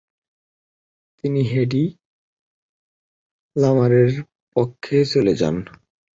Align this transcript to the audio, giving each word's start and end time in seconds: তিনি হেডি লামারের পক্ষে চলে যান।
তিনি 1.17 1.41
হেডি 1.43 1.83
লামারের 3.55 4.11
পক্ষে 4.55 4.97
চলে 5.05 5.33
যান। 5.35 5.55